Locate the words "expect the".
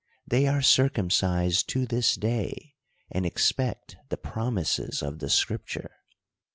3.23-4.17